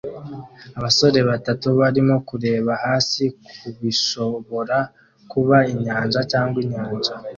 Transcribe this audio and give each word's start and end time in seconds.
Abasore 0.77 1.19
batatu 1.29 1.67
barimo 1.79 2.15
kureba 2.29 2.71
hasi 2.85 3.23
kubishobora 3.59 4.77
kuba 5.31 5.57
inyanja 5.71 6.19
cyangwa 6.31 6.57
inyanja 6.65 7.13